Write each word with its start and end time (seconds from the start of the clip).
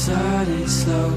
started 0.00 0.66
slow, 0.66 1.10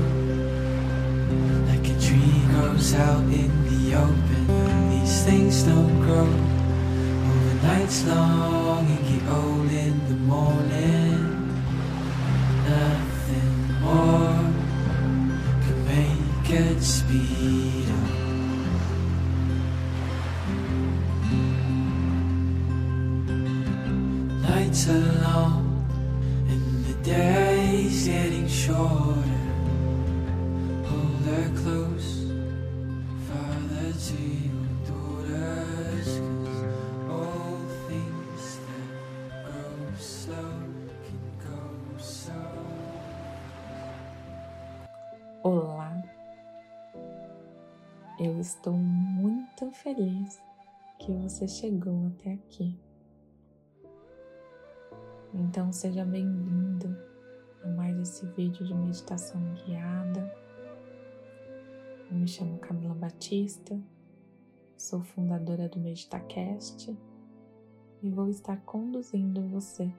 like 1.69 1.87
a 1.87 1.95
tree 2.01 2.41
grows 2.51 2.93
out 2.95 3.23
in 3.41 3.51
the 3.63 3.95
open. 3.95 4.89
These 4.89 5.23
things 5.23 5.63
don't 5.63 6.01
grow 6.01 6.27
over 7.31 7.55
nights 7.63 8.05
long 8.05 8.85
and 8.85 9.03
get 9.07 9.23
old 9.31 9.71
in 9.71 9.95
the 10.09 10.15
morning. 10.15 11.15
Nothing 12.67 13.51
more 13.79 14.51
can 15.63 15.77
make 15.87 16.49
it 16.49 16.81
speed 16.81 17.87
up. 17.87 18.09
Nights 24.49 24.89
are 24.89 25.11
long 25.23 25.87
and 26.49 26.85
the 26.85 26.95
days 27.73 28.07
getting 28.07 28.47
shorter. 28.47 29.41
Hold 30.89 31.25
her 31.25 31.49
close, 31.61 32.09
father 33.27 33.89
to 34.07 34.21
your 34.47 34.69
daughters. 34.89 36.09
'cause 36.43 36.63
all 37.09 37.57
things 37.87 38.43
go 41.43 41.99
so. 41.99 42.43
Olá, 45.41 45.91
eu 48.19 48.39
estou 48.39 48.77
muito 48.77 49.71
feliz 49.71 50.39
que 50.99 51.11
você 51.11 51.47
chegou 51.47 52.07
até 52.07 52.33
aqui. 52.33 52.79
Então 55.33 55.73
seja 55.73 56.05
bem-vindo 56.05 57.12
a 57.63 57.67
mais 57.67 57.97
esse 57.97 58.25
vídeo 58.27 58.65
de 58.65 58.73
meditação 58.73 59.41
guiada. 59.65 60.33
Eu 62.09 62.17
me 62.17 62.27
chamo 62.27 62.59
Camila 62.59 62.93
Batista, 62.93 63.79
sou 64.77 65.01
fundadora 65.01 65.69
do 65.69 65.79
MeditaCast 65.79 66.95
e 68.01 68.09
vou 68.09 68.29
estar 68.29 68.57
conduzindo 68.61 69.47
você 69.47 69.89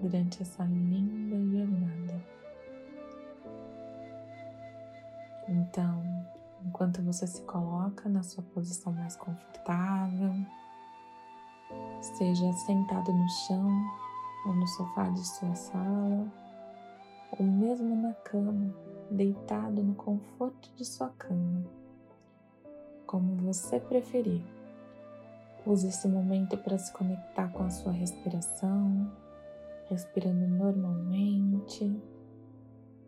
durante 0.00 0.42
essa 0.42 0.64
linda 0.64 1.36
jornada. 1.36 2.24
Então, 5.48 6.02
enquanto 6.64 7.02
você 7.02 7.26
se 7.26 7.42
coloca 7.42 8.08
na 8.08 8.22
sua 8.22 8.44
posição 8.44 8.92
mais 8.92 9.16
confortável, 9.16 10.32
seja 12.00 12.52
sentado 12.52 13.12
no 13.12 13.28
chão 13.28 13.68
ou 14.46 14.54
no 14.54 14.66
sofá 14.68 15.08
de 15.10 15.26
sua 15.26 15.54
sala, 15.54 16.41
ou 17.32 17.44
mesmo 17.44 17.96
na 17.96 18.12
cama, 18.14 18.74
deitado 19.10 19.82
no 19.82 19.94
conforto 19.94 20.70
de 20.76 20.84
sua 20.84 21.08
cama, 21.10 21.64
como 23.06 23.36
você 23.36 23.80
preferir. 23.80 24.42
Use 25.66 25.88
esse 25.88 26.08
momento 26.08 26.56
para 26.58 26.78
se 26.78 26.92
conectar 26.92 27.48
com 27.52 27.64
a 27.64 27.70
sua 27.70 27.92
respiração, 27.92 29.10
respirando 29.88 30.46
normalmente, 30.46 32.00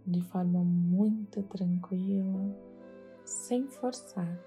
de 0.07 0.21
forma 0.23 0.63
muito 0.63 1.43
tranquila, 1.45 2.55
sem 3.25 3.67
forçar, 3.69 4.39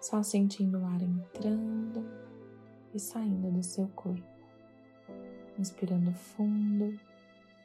só 0.00 0.22
sentindo 0.22 0.78
o 0.78 0.86
ar 0.86 1.02
entrando 1.02 2.04
e 2.94 3.00
saindo 3.00 3.50
do 3.50 3.62
seu 3.62 3.88
corpo 3.88 4.38
inspirando 5.58 6.12
fundo 6.12 6.98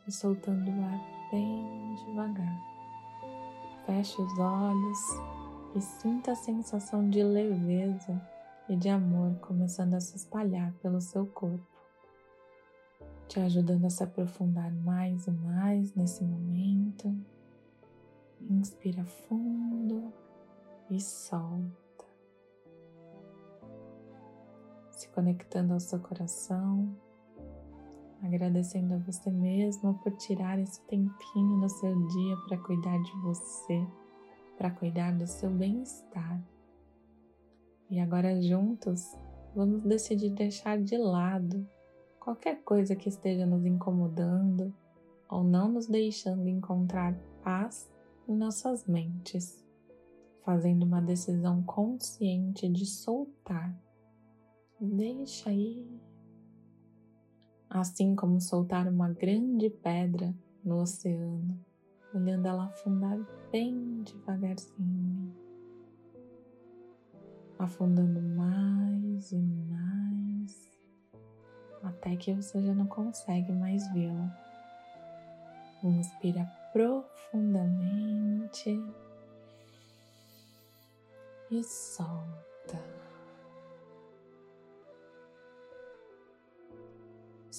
e 0.07 0.11
soltando 0.11 0.69
o 0.71 0.83
ar 0.83 1.22
bem 1.33 1.95
devagar. 1.95 2.61
Feche 3.87 4.21
os 4.21 4.37
olhos 4.37 4.99
e 5.75 5.81
sinta 5.81 6.33
a 6.33 6.35
sensação 6.35 7.09
de 7.09 7.23
leveza 7.23 8.21
e 8.69 8.75
de 8.75 8.87
amor 8.87 9.35
começando 9.39 9.95
a 9.95 9.99
se 9.99 10.15
espalhar 10.15 10.71
pelo 10.73 11.01
seu 11.01 11.25
corpo, 11.25 11.65
te 13.27 13.39
ajudando 13.39 13.85
a 13.85 13.89
se 13.89 14.03
aprofundar 14.03 14.71
mais 14.71 15.25
e 15.25 15.31
mais 15.31 15.95
nesse 15.95 16.23
momento. 16.23 17.11
Inspira 18.39 19.03
fundo 19.03 20.13
e 20.91 21.01
solta, 21.01 22.05
se 24.91 25.07
conectando 25.09 25.73
ao 25.73 25.79
seu 25.79 25.99
coração 25.99 26.95
agradecendo 28.23 28.93
a 28.93 28.97
você 28.97 29.29
mesmo 29.29 29.95
por 29.95 30.13
tirar 30.13 30.57
esse 30.57 30.81
tempinho 30.87 31.57
no 31.57 31.69
seu 31.69 31.93
dia 32.07 32.37
para 32.47 32.57
cuidar 32.57 32.97
de 32.97 33.11
você, 33.21 33.85
para 34.57 34.71
cuidar 34.71 35.11
do 35.17 35.27
seu 35.27 35.49
bem-estar. 35.49 36.41
E 37.89 37.99
agora 37.99 38.41
juntos 38.41 39.15
vamos 39.53 39.83
decidir 39.83 40.29
deixar 40.31 40.81
de 40.81 40.97
lado 40.97 41.67
qualquer 42.19 42.63
coisa 42.63 42.95
que 42.95 43.09
esteja 43.09 43.45
nos 43.45 43.65
incomodando 43.65 44.73
ou 45.29 45.43
não 45.43 45.69
nos 45.69 45.87
deixando 45.87 46.47
encontrar 46.47 47.13
paz 47.43 47.91
em 48.27 48.35
nossas 48.35 48.87
mentes, 48.87 49.61
fazendo 50.45 50.83
uma 50.83 51.01
decisão 51.01 51.61
consciente 51.63 52.69
de 52.69 52.85
soltar. 52.85 53.77
Deixa 54.79 55.51
ir 55.51 55.85
assim 57.73 58.15
como 58.15 58.39
soltar 58.39 58.87
uma 58.87 59.09
grande 59.09 59.69
pedra 59.69 60.33
no 60.63 60.81
oceano, 60.81 61.59
olhando 62.13 62.47
ela 62.47 62.63
afundar 62.65 63.19
bem 63.51 64.03
devagarzinho, 64.03 65.35
afundando 67.57 68.21
mais 68.21 69.31
e 69.31 69.39
mais, 69.39 70.69
até 71.81 72.15
que 72.15 72.31
você 72.33 72.61
já 72.61 72.75
não 72.75 72.85
consegue 72.85 73.51
mais 73.51 73.91
vê-la. 73.91 74.39
Inspira 75.83 76.45
profundamente 76.71 78.79
e 81.51 81.63
solta. 81.63 82.52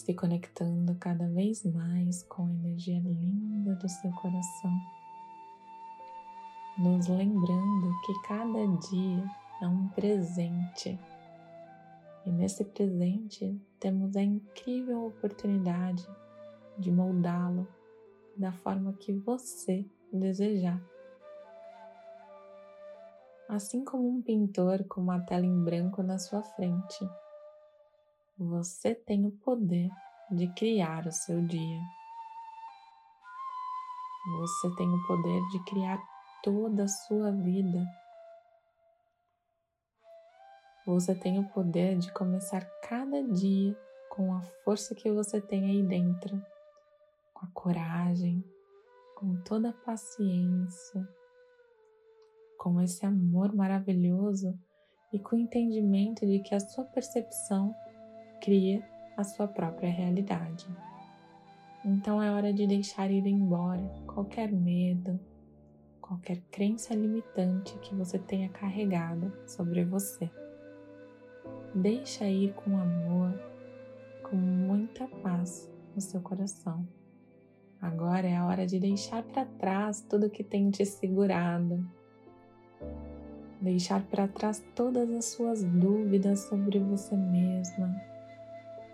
Se 0.04 0.12
conectando 0.12 0.94
cada 0.96 1.26
vez 1.28 1.64
mais 1.64 2.22
com 2.24 2.44
a 2.44 2.50
energia 2.50 3.00
linda 3.00 3.74
do 3.74 3.88
seu 3.88 4.12
coração, 4.12 4.70
nos 6.76 7.08
lembrando 7.08 7.90
que 8.04 8.12
cada 8.28 8.66
dia 8.90 9.24
é 9.62 9.66
um 9.66 9.88
presente. 9.88 10.98
E 12.26 12.30
nesse 12.30 12.66
presente 12.66 13.58
temos 13.80 14.14
a 14.14 14.22
incrível 14.22 15.06
oportunidade 15.06 16.06
de 16.78 16.92
moldá-lo 16.92 17.66
da 18.36 18.52
forma 18.52 18.92
que 18.92 19.12
você 19.12 19.86
desejar. 20.12 20.82
Assim 23.48 23.84
como 23.84 24.06
um 24.06 24.20
pintor 24.20 24.84
com 24.84 25.00
uma 25.00 25.20
tela 25.20 25.46
em 25.46 25.64
branco 25.64 26.02
na 26.02 26.18
sua 26.18 26.42
frente 26.42 27.08
você 28.36 28.96
tem 28.96 29.24
o 29.24 29.30
poder 29.30 29.88
de 30.30 30.52
criar 30.54 31.06
o 31.06 31.12
seu 31.12 31.40
dia. 31.46 31.80
Você 34.40 34.74
tem 34.74 34.88
o 34.88 35.06
poder 35.06 35.40
de 35.52 35.64
criar 35.64 36.02
toda 36.42 36.84
a 36.84 36.88
sua 36.88 37.30
vida. 37.30 37.86
Você 40.84 41.14
tem 41.14 41.38
o 41.38 41.48
poder 41.50 41.96
de 41.96 42.12
começar 42.12 42.64
cada 42.82 43.22
dia 43.22 43.78
com 44.10 44.34
a 44.34 44.42
força 44.64 44.94
que 44.94 45.10
você 45.12 45.40
tem 45.40 45.64
aí 45.66 45.82
dentro, 45.82 46.42
com 47.32 47.46
a 47.46 47.50
coragem, 47.52 48.44
com 49.16 49.40
toda 49.42 49.70
a 49.70 49.72
paciência, 49.72 51.08
com 52.58 52.80
esse 52.80 53.06
amor 53.06 53.54
maravilhoso 53.54 54.58
e 55.12 55.18
com 55.20 55.36
o 55.36 55.38
entendimento 55.38 56.26
de 56.26 56.40
que 56.40 56.54
a 56.54 56.60
sua 56.60 56.84
percepção 56.84 57.74
cria 58.44 58.86
a 59.16 59.24
sua 59.24 59.48
própria 59.48 59.90
realidade. 59.90 60.66
Então 61.82 62.22
é 62.22 62.30
hora 62.30 62.52
de 62.52 62.66
deixar 62.66 63.10
ir 63.10 63.26
embora 63.26 63.82
qualquer 64.06 64.52
medo, 64.52 65.18
qualquer 65.98 66.42
crença 66.50 66.94
limitante 66.94 67.78
que 67.78 67.94
você 67.94 68.18
tenha 68.18 68.50
carregado 68.50 69.32
sobre 69.46 69.82
você. 69.82 70.30
Deixa 71.74 72.26
ir 72.26 72.52
com 72.52 72.76
amor, 72.76 73.32
com 74.22 74.36
muita 74.36 75.08
paz 75.22 75.70
no 75.94 76.00
seu 76.02 76.20
coração. 76.20 76.86
Agora 77.80 78.26
é 78.26 78.36
a 78.36 78.46
hora 78.46 78.66
de 78.66 78.78
deixar 78.78 79.22
para 79.22 79.46
trás 79.46 80.02
tudo 80.02 80.28
que 80.28 80.44
tem 80.44 80.70
te 80.70 80.84
segurado. 80.84 81.82
Deixar 83.60 84.02
para 84.04 84.28
trás 84.28 84.62
todas 84.74 85.10
as 85.10 85.24
suas 85.26 85.64
dúvidas 85.64 86.40
sobre 86.40 86.78
você 86.78 87.16
mesma, 87.16 88.13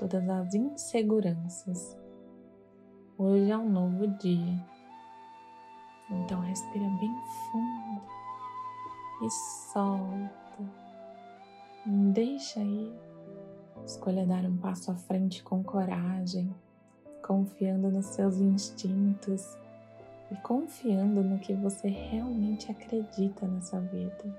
todas 0.00 0.26
as 0.30 0.54
inseguranças. 0.54 1.94
Hoje 3.18 3.50
é 3.50 3.58
um 3.58 3.68
novo 3.68 4.06
dia 4.16 4.66
Então 6.10 6.40
respira 6.40 6.88
bem 6.98 7.14
fundo 7.52 8.02
e 9.22 9.30
solta. 9.30 10.64
Deixa 12.14 12.60
aí. 12.60 12.98
Escolha 13.84 14.24
dar 14.24 14.46
um 14.46 14.56
passo 14.56 14.90
à 14.90 14.94
frente 14.94 15.42
com 15.42 15.62
coragem, 15.62 16.50
confiando 17.22 17.90
nos 17.90 18.06
seus 18.06 18.38
instintos 18.38 19.54
e 20.30 20.36
confiando 20.36 21.22
no 21.22 21.38
que 21.38 21.52
você 21.52 21.88
realmente 21.88 22.70
acredita 22.70 23.46
nessa 23.46 23.78
vida. 23.78 24.34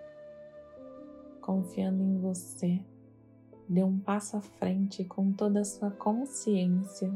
Confiando 1.40 2.02
em 2.02 2.18
você. 2.18 2.84
Dê 3.72 3.86
um 3.86 3.98
passo 4.00 4.36
à 4.36 4.42
frente 4.42 5.06
com 5.06 5.32
toda 5.32 5.62
a 5.62 5.64
sua 5.64 5.90
consciência, 5.92 7.10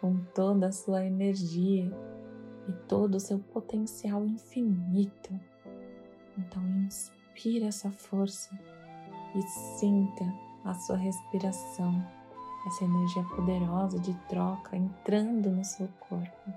com 0.00 0.16
toda 0.32 0.68
a 0.68 0.72
sua 0.72 1.04
energia 1.04 1.90
e 2.68 2.72
todo 2.86 3.16
o 3.16 3.20
seu 3.20 3.40
potencial 3.40 4.24
infinito. 4.24 5.34
Então, 6.38 6.62
inspire 6.86 7.64
essa 7.64 7.90
força 7.90 8.56
e 9.34 9.42
sinta 9.76 10.24
a 10.64 10.72
sua 10.72 10.96
respiração, 10.96 12.00
essa 12.64 12.84
energia 12.84 13.24
poderosa 13.34 13.98
de 13.98 14.14
troca 14.28 14.76
entrando 14.76 15.50
no 15.50 15.64
seu 15.64 15.88
corpo. 16.08 16.52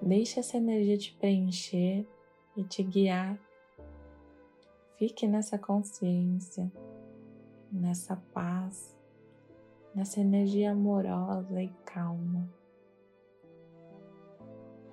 Deixe 0.00 0.38
essa 0.38 0.58
energia 0.58 0.96
te 0.96 1.12
preencher 1.14 2.06
e 2.56 2.62
te 2.62 2.84
guiar. 2.84 3.36
Fique 4.96 5.26
nessa 5.26 5.58
consciência, 5.58 6.70
nessa 7.70 8.16
paz, 8.32 8.96
nessa 9.94 10.20
energia 10.20 10.72
amorosa 10.72 11.62
e 11.62 11.68
calma. 11.84 12.48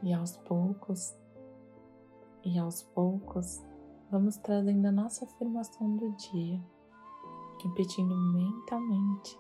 E 0.04 0.14
aos 0.14 0.38
poucos, 0.38 1.16
e 2.44 2.60
aos 2.60 2.84
poucos, 2.84 3.64
vamos 4.12 4.38
trazendo 4.38 4.88
a 4.88 4.92
nossa 4.92 5.26
afirmação 5.26 5.96
do 5.96 6.12
dia, 6.12 6.62
repetindo 7.64 8.16
mentalmente, 8.34 9.40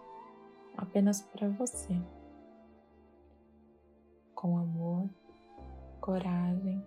apenas 0.76 1.22
para 1.22 1.50
você. 1.50 2.02
Com 4.34 4.58
amor, 4.58 5.10
coragem 6.02 6.84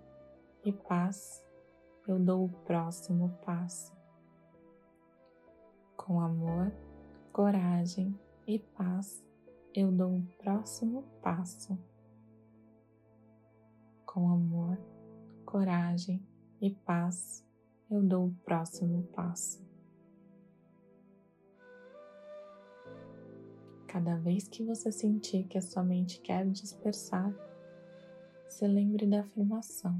e 0.64 0.72
paz, 0.72 1.44
eu 2.06 2.18
dou 2.18 2.44
o 2.44 2.48
próximo 2.64 3.30
passo. 3.44 3.97
Com 6.08 6.22
amor, 6.22 6.72
coragem 7.34 8.19
e 8.46 8.58
paz, 8.58 9.22
eu 9.75 9.93
dou 9.93 10.16
o 10.16 10.22
próximo 10.38 11.02
passo 11.22 11.78
com 14.06 14.31
amor, 14.31 14.78
coragem 15.44 16.26
e 16.62 16.70
paz, 16.70 17.46
eu 17.90 18.02
dou 18.02 18.28
o 18.28 18.34
próximo 18.43 19.02
passo. 19.14 19.62
Cada 23.87 24.16
vez 24.16 24.49
que 24.49 24.64
você 24.64 24.90
sentir 24.90 25.46
que 25.46 25.58
a 25.58 25.62
sua 25.62 25.82
mente 25.82 26.22
quer 26.22 26.49
dispersar, 26.49 27.31
se 28.49 28.66
lembre 28.66 29.06
da 29.06 29.20
afirmação. 29.20 29.94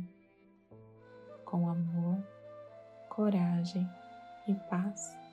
Com 1.44 1.69
amor, 1.69 2.26
coragem 3.10 3.87
e 4.49 4.55
paz, 4.70 5.27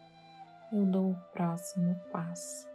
eu 0.75 0.86
dou 0.86 1.12
o 1.12 1.16
próximo 1.31 1.95
passo. 2.12 2.68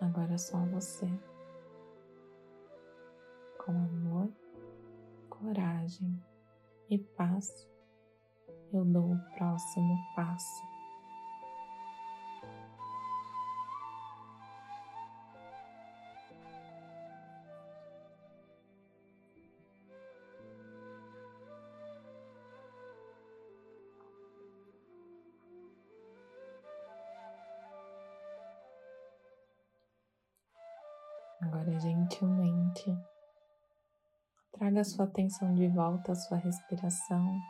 Agora 0.00 0.34
é 0.34 0.38
só 0.38 0.58
você 0.66 1.08
com 3.64 3.70
amor, 3.70 4.28
coragem 5.30 6.20
e 6.90 6.98
paz, 6.98 7.68
eu 8.72 8.84
dou 8.84 9.12
o 9.12 9.20
próximo 9.36 9.96
passo. 10.16 10.73
Agora, 31.44 31.78
gentilmente, 31.78 32.94
Traga 34.56 34.84
sua 34.84 35.06
atenção 35.06 35.52
de 35.52 35.66
volta 35.66 36.12
à 36.12 36.14
sua 36.14 36.36
respiração, 36.36 37.40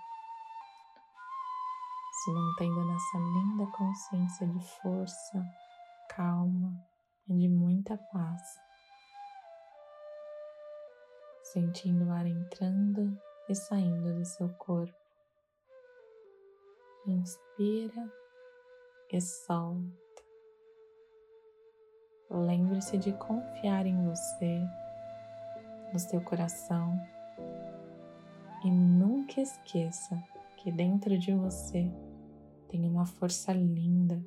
se 2.10 2.32
mantendo 2.32 2.82
nessa 2.82 3.18
linda 3.18 3.66
consciência 3.72 4.46
de 4.46 4.58
força, 4.80 5.44
calma 6.08 6.82
e 7.28 7.34
de 7.34 7.46
muita 7.46 7.98
paz. 8.10 8.42
Sentindo 11.42 12.06
o 12.06 12.10
ar 12.12 12.26
entrando 12.26 13.20
e 13.50 13.54
saindo 13.54 14.14
do 14.14 14.24
seu 14.24 14.48
corpo. 14.54 14.96
Inspira 17.06 18.10
e 19.12 19.20
solta. 19.20 20.03
Lembre-se 22.36 22.98
de 22.98 23.12
confiar 23.12 23.86
em 23.86 24.04
você 24.08 24.60
no 25.92 25.98
seu 26.00 26.20
coração 26.20 27.00
e 28.64 28.70
nunca 28.72 29.40
esqueça 29.40 30.20
que 30.56 30.72
dentro 30.72 31.16
de 31.16 31.32
você 31.32 31.88
tem 32.68 32.88
uma 32.88 33.06
força 33.06 33.52
linda, 33.52 34.20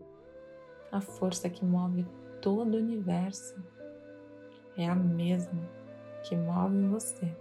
a 0.89 1.01
força 1.01 1.49
que 1.49 1.65
move 1.65 2.07
todo 2.41 2.75
o 2.75 2.77
universo. 2.77 3.61
É 4.77 4.87
a 4.87 4.95
mesma 4.95 5.69
que 6.23 6.33
move 6.33 6.87
você. 6.87 7.35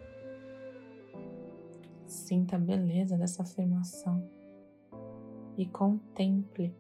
Sinta 2.07 2.57
a 2.57 2.59
beleza 2.59 3.17
dessa 3.17 3.45
afirmação 3.45 4.29
e 5.57 5.65
contemple 5.65 6.75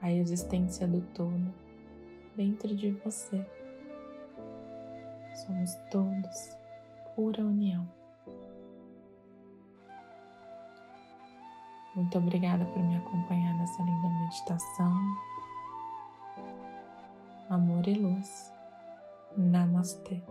a 0.00 0.12
existência 0.12 0.86
do 0.86 1.00
todo 1.00 1.61
dentro 2.36 2.74
de 2.74 2.90
você. 2.90 3.44
Somos 5.34 5.74
todos 5.90 6.56
pura 7.14 7.42
união. 7.42 7.88
Muito 11.94 12.16
obrigada 12.16 12.64
por 12.64 12.82
me 12.82 12.96
acompanhar 12.96 13.54
nessa 13.54 13.82
linda 13.82 14.08
meditação. 14.08 15.16
Amor 17.50 17.86
e 17.86 17.94
luz. 17.94 18.52
Namastê. 19.36 20.22